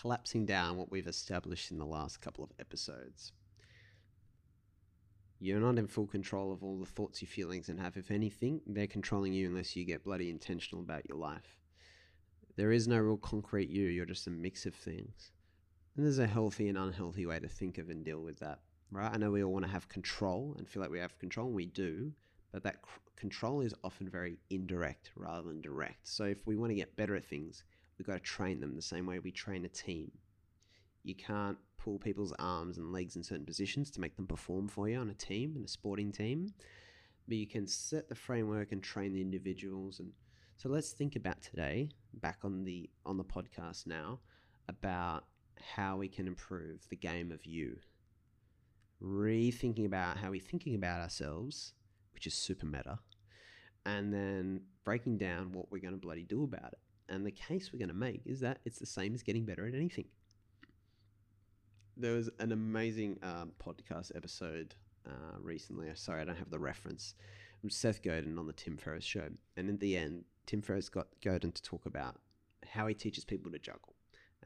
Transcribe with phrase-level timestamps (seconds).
[0.00, 3.32] collapsing down what we've established in the last couple of episodes.
[5.40, 7.96] You're not in full control of all the thoughts, your feelings, and have.
[7.96, 11.58] If anything, they're controlling you unless you get bloody intentional about your life.
[12.56, 15.30] There is no real concrete you, you're just a mix of things.
[15.96, 19.12] And there's a healthy and unhealthy way to think of and deal with that, right?
[19.12, 21.54] I know we all want to have control and feel like we have control, and
[21.54, 22.12] we do,
[22.52, 26.08] but that c- control is often very indirect rather than direct.
[26.08, 27.62] So if we want to get better at things,
[27.98, 30.10] we've got to train them the same way we train a team.
[31.02, 34.88] You can't pull people's arms and legs in certain positions to make them perform for
[34.88, 36.52] you on a team, in a sporting team,
[37.26, 40.12] but you can set the framework and train the individuals and
[40.58, 44.18] so let's think about today, back on the on the podcast now,
[44.68, 45.26] about
[45.60, 47.76] how we can improve the game of you.
[49.00, 51.74] Rethinking about how we're thinking about ourselves,
[52.12, 52.98] which is super meta,
[53.86, 56.80] and then breaking down what we're going to bloody do about it.
[57.08, 59.66] And the case we're going to make is that it's the same as getting better
[59.66, 60.06] at anything.
[61.96, 64.74] There was an amazing um, podcast episode
[65.06, 65.88] uh, recently.
[65.94, 67.14] Sorry, I don't have the reference.
[67.60, 71.08] From Seth Godin on the Tim Ferriss show, and in the end, Tim Ferriss got
[71.24, 72.16] Godin to talk about
[72.64, 73.94] how he teaches people to juggle.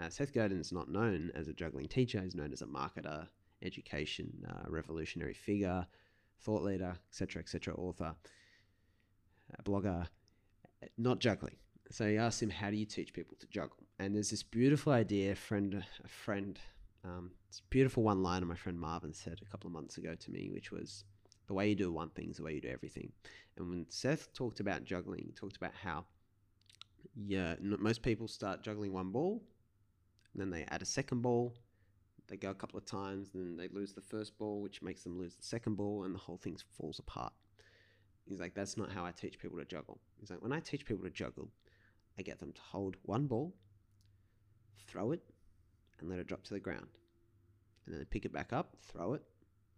[0.00, 2.22] Uh, Seth Godin is not known as a juggling teacher.
[2.22, 3.28] He's known as a marketer,
[3.62, 5.86] education, uh, revolutionary figure,
[6.40, 8.14] thought leader, etc., etc., author,
[9.64, 10.06] blogger,
[10.96, 11.56] not juggling.
[11.92, 14.94] So he asked him, "How do you teach people to juggle?" And there's this beautiful
[14.94, 15.34] idea.
[15.34, 16.58] Friend, a friend,
[17.04, 19.98] um, it's a beautiful one line liner my friend Marvin said a couple of months
[19.98, 21.04] ago to me, which was,
[21.48, 23.12] "The way you do one thing is the way you do everything."
[23.56, 26.06] And when Seth talked about juggling, he talked about how,
[27.14, 29.46] yeah, most people start juggling one ball,
[30.34, 31.54] then they add a second ball,
[32.28, 35.18] they go a couple of times, then they lose the first ball, which makes them
[35.18, 37.34] lose the second ball, and the whole thing falls apart.
[38.24, 40.00] He's like, that's not how I teach people to juggle.
[40.18, 41.50] He's like, when I teach people to juggle,
[42.18, 43.54] I get them to hold one ball,
[44.86, 45.22] throw it,
[45.98, 46.88] and let it drop to the ground.
[47.86, 49.22] And then they pick it back up, throw it,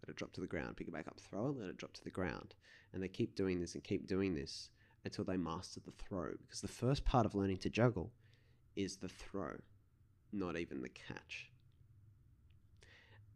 [0.02, 1.92] let it drop to the ground, pick it back up, throw it, let it drop
[1.94, 2.54] to the ground.
[2.92, 4.70] And they keep doing this and keep doing this
[5.04, 6.32] until they master the throw.
[6.42, 8.12] Because the first part of learning to juggle
[8.76, 9.56] is the throw,
[10.32, 11.50] not even the catch.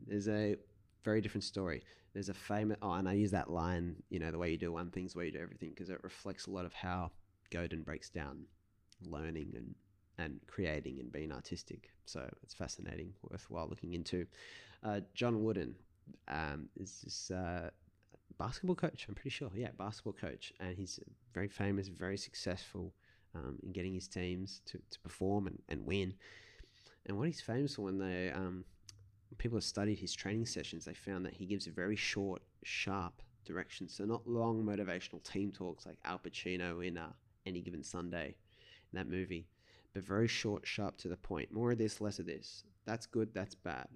[0.06, 0.56] There's a
[1.04, 1.82] very different story.
[2.14, 4.72] There's a famous, oh, and I use that line, you know, the way you do
[4.72, 7.10] one thing's the way you do everything, because it reflects a lot of how
[7.50, 8.44] Godin breaks down
[9.02, 9.74] learning and
[10.18, 11.90] and creating and being artistic.
[12.04, 14.26] So it's fascinating, worthwhile looking into.
[14.82, 15.76] Uh, John Wooden
[16.26, 17.70] um, is this uh,
[18.38, 19.06] basketball coach.
[19.08, 19.50] I'm pretty sure.
[19.54, 20.98] Yeah, basketball coach, and he's
[21.32, 22.94] very famous, very successful
[23.34, 26.14] um, in getting his teams to, to perform and, and win.
[27.06, 28.64] And what he's famous for when they um,
[29.38, 33.22] people have studied his training sessions, they found that he gives a very short, sharp
[33.44, 33.88] direction.
[33.88, 37.12] So not long motivational team talks like Al Pacino in uh,
[37.46, 38.36] Any Given Sunday
[38.92, 39.46] in that movie,
[39.94, 41.52] but very short, sharp to the point.
[41.52, 42.64] More of this, less of this.
[42.86, 43.88] That's good, that's bad.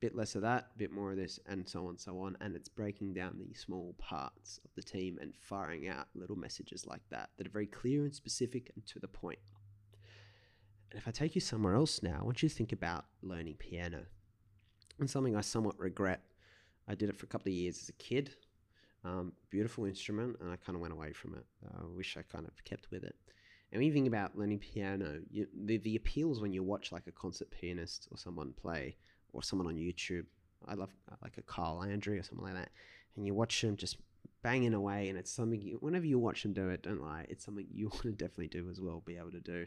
[0.00, 2.36] Bit less of that, bit more of this, and so on, so on.
[2.40, 6.86] And it's breaking down the small parts of the team and firing out little messages
[6.86, 9.38] like that that are very clear and specific and to the point.
[10.90, 13.54] And if I take you somewhere else now, I want you to think about learning
[13.58, 14.02] piano.
[14.98, 16.20] And something I somewhat regret.
[16.88, 18.34] I did it for a couple of years as a kid.
[19.04, 21.44] Um, beautiful instrument, and I kind of went away from it.
[21.64, 23.14] I wish I kind of kept with it.
[23.72, 27.06] And when you think about learning piano, you, the, the appeals when you watch like
[27.06, 28.96] a concert pianist or someone play,
[29.36, 30.24] or someone on YouTube.
[30.66, 30.90] I love
[31.22, 32.70] like a Kyle Landry or something like that,
[33.14, 33.98] and you watch them just
[34.42, 35.60] banging away, and it's something.
[35.60, 38.48] You, whenever you watch them do it, don't lie, it's something you want to definitely
[38.48, 39.02] do as well.
[39.04, 39.66] Be able to do.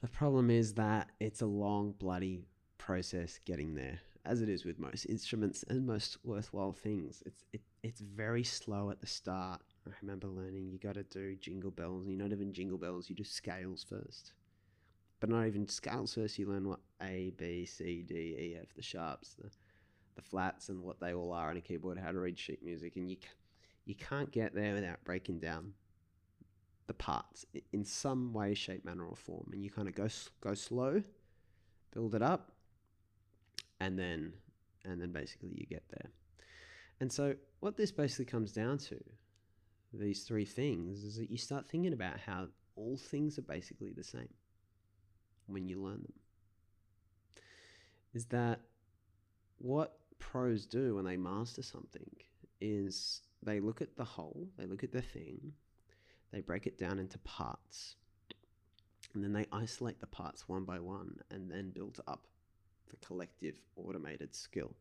[0.00, 2.40] The problem is that it's a long, bloody
[2.78, 7.22] process getting there, as it is with most instruments and most worthwhile things.
[7.26, 9.60] It's it, it's very slow at the start.
[9.86, 12.06] I remember learning you got to do jingle bells.
[12.06, 13.08] and You're not even jingle bells.
[13.10, 14.32] You do scales first
[15.22, 16.36] but not even scales first.
[16.36, 19.48] You learn what A, B, C, D, E, F, the sharps, the
[20.16, 21.96] the flats, and what they all are on a keyboard.
[21.96, 23.16] How to read sheet music, and you
[23.84, 25.74] you can't get there without breaking down
[26.88, 29.48] the parts in some way, shape, manner, or form.
[29.52, 30.08] And you kind of go
[30.40, 31.04] go slow,
[31.94, 32.50] build it up,
[33.78, 34.32] and then
[34.84, 36.10] and then basically you get there.
[36.98, 39.00] And so what this basically comes down to,
[39.92, 44.04] these three things, is that you start thinking about how all things are basically the
[44.04, 44.28] same
[45.46, 46.12] when you learn them
[48.14, 48.60] is that
[49.58, 52.10] what pros do when they master something
[52.60, 55.52] is they look at the whole, they look at the thing,
[56.32, 57.96] they break it down into parts,
[59.14, 62.26] and then they isolate the parts one by one and then build up
[62.90, 64.74] the collective automated skill.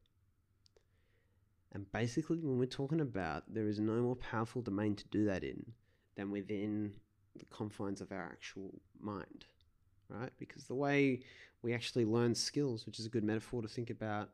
[1.74, 5.44] And basically, when we're talking about there is no more powerful domain to do that
[5.44, 5.64] in
[6.16, 6.94] than within
[7.38, 9.46] the confines of our actual mind
[10.12, 10.32] right?
[10.40, 11.22] Because the way
[11.62, 14.30] we actually learn skills, which is a good metaphor to think about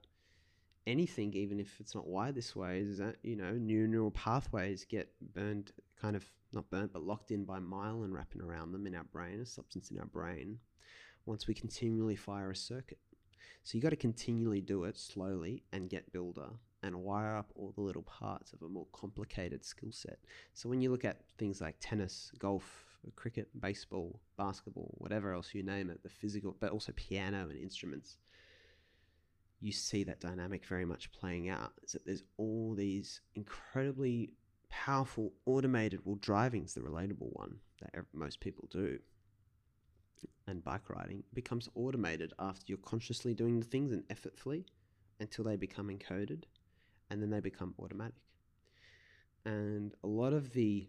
[0.85, 4.85] anything, even if it's not wired this way, is that, you know, new neural pathways
[4.85, 8.95] get burned, kind of not burnt, but locked in by myelin wrapping around them in
[8.95, 10.57] our brain, a substance in our brain,
[11.25, 12.99] once we continually fire a circuit.
[13.63, 16.49] So you got to continually do it slowly and get builder
[16.83, 20.19] and wire up all the little parts of a more complicated skill set.
[20.53, 22.85] So when you look at things like tennis, golf,
[23.15, 28.17] cricket, baseball, basketball, whatever else you name it, the physical, but also piano and instruments,
[29.59, 31.73] you see that dynamic very much playing out.
[31.83, 34.33] Is that there's all these incredibly
[34.69, 38.99] powerful automated, well, driving's the relatable one that most people do.
[40.47, 44.65] And bike riding becomes automated after you're consciously doing the things and effortfully
[45.19, 46.43] until they become encoded
[47.09, 48.15] and then they become automatic.
[49.45, 50.87] And a lot of the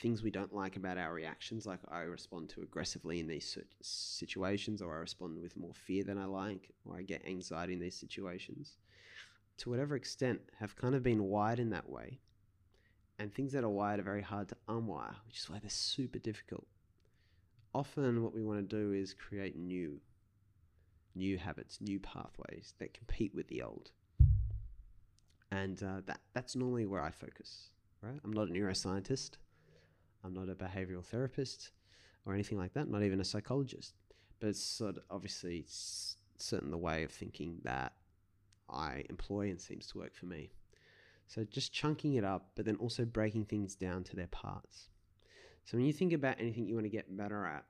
[0.00, 4.80] things we don't like about our reactions, like I respond too aggressively in these situations,
[4.80, 7.96] or I respond with more fear than I like, or I get anxiety in these
[7.96, 8.76] situations,
[9.58, 12.20] to whatever extent, have kind of been wired in that way.
[13.18, 16.20] And things that are wired are very hard to unwire, which is why they're super
[16.20, 16.66] difficult.
[17.74, 20.00] Often, what we want to do is create new,
[21.16, 23.90] new habits, new pathways that compete with the old.
[25.50, 27.70] And uh, that that's normally where I focus.
[28.02, 28.18] Right?
[28.24, 29.32] I'm not a neuroscientist.
[30.24, 31.70] I'm not a behavioral therapist
[32.26, 33.94] or anything like that, not even a psychologist.
[34.40, 37.92] But it's sort of obviously it's certain the way of thinking that
[38.68, 40.50] I employ and seems to work for me.
[41.26, 44.88] So just chunking it up, but then also breaking things down to their parts.
[45.64, 47.64] So when you think about anything you want to get better at,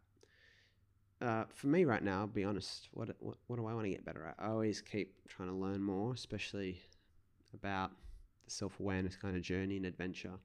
[1.21, 3.91] uh, for me right now, I'll be honest, what, what, what do I want to
[3.91, 4.37] get better at?
[4.39, 6.81] I always keep trying to learn more, especially
[7.55, 7.91] about
[8.45, 10.39] the self awareness kind of journey and adventure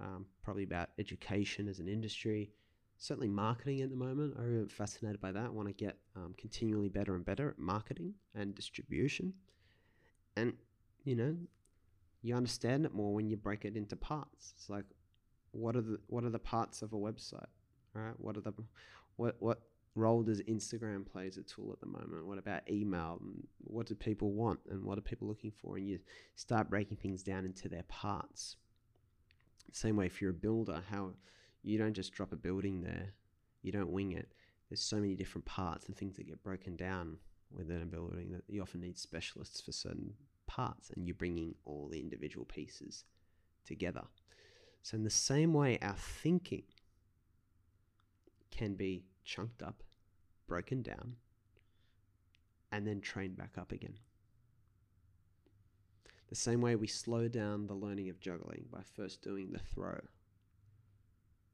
[0.00, 2.50] um, probably about education as an industry,
[2.98, 4.34] certainly marketing at the moment.
[4.38, 5.46] I'm fascinated by that.
[5.46, 9.32] I want to get um, continually better and better at marketing and distribution.
[10.36, 10.54] And,
[11.04, 11.36] you know,
[12.22, 14.54] you understand it more when you break it into parts.
[14.56, 14.84] It's like,
[15.52, 17.46] what are the what are the parts of a website?
[17.92, 18.14] Right?
[18.18, 18.52] What are the
[19.16, 19.60] what what
[19.94, 22.26] role does Instagram play as a tool at the moment?
[22.26, 23.20] What about email?
[23.58, 25.76] What do people want and what are people looking for?
[25.76, 25.98] And you
[26.34, 28.56] start breaking things down into their parts.
[29.72, 31.12] Same way, if you're a builder, how
[31.62, 33.14] you don't just drop a building there,
[33.62, 34.32] you don't wing it.
[34.68, 37.16] There's so many different parts and things that get broken down
[37.50, 40.14] within a building that you often need specialists for certain
[40.46, 43.04] parts, and you're bringing all the individual pieces
[43.64, 44.02] together.
[44.82, 46.64] So, in the same way, our thinking
[48.56, 49.82] can be chunked up,
[50.46, 51.16] broken down,
[52.72, 53.98] and then trained back up again.
[56.28, 60.00] The same way we slow down the learning of juggling by first doing the throw.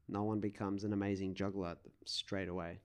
[0.08, 2.80] No one becomes an amazing juggler straight away.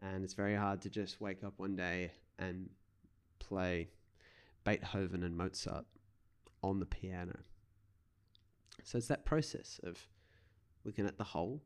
[0.00, 2.68] And it's very hard to just wake up one day and
[3.38, 3.88] play
[4.64, 5.86] Beethoven and Mozart
[6.62, 7.38] on the piano.
[8.82, 10.08] So it's that process of
[10.84, 11.62] looking at the whole,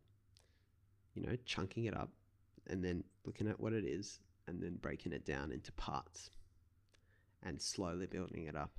[1.16, 2.10] you know, chunking it up,
[2.68, 6.30] and then looking at what it is, and then breaking it down into parts
[7.42, 8.70] and slowly building it up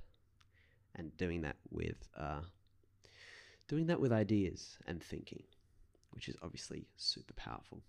[0.96, 2.40] and doing that with uh,
[3.66, 5.42] doing that with ideas and thinking,
[6.12, 7.80] which is obviously super powerful.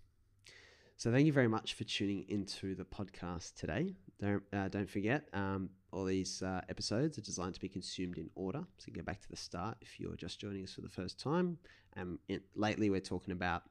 [0.96, 3.94] So thank you very much for tuning into the podcast today.
[4.20, 8.28] Don't uh, don't forget, um, all these uh, episodes are designed to be consumed in
[8.34, 8.64] order.
[8.78, 11.58] So go back to the start if you're just joining us for the first time.
[11.96, 13.62] And um, lately, we're talking about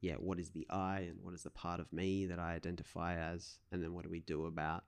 [0.00, 3.16] yeah, what is the I and what is the part of me that I identify
[3.16, 4.84] as, and then what do we do about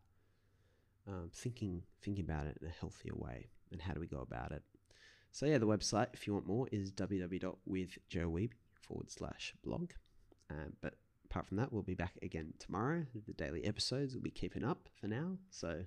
[1.06, 4.52] um, thinking thinking about it in a healthier way and how do we go about
[4.52, 4.62] it.
[5.32, 9.92] So yeah, the website, if you want more, is www.withjoeweeby forward slash blog.
[10.50, 13.06] Um, but apart from that, we'll be back again tomorrow.
[13.26, 15.38] The daily episodes will be keeping up for now.
[15.50, 15.84] So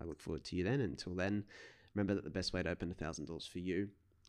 [0.00, 0.80] I look forward to you then.
[0.80, 1.44] Until then,
[1.94, 3.88] remember that the best way to open a thousand doors for you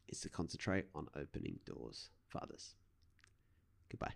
[0.09, 2.75] is to concentrate on opening doors for others.
[3.89, 4.13] Goodbye.